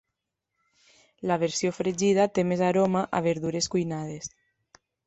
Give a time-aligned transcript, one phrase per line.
[1.31, 4.35] La versió fregida té més aroma a verdures cuinades.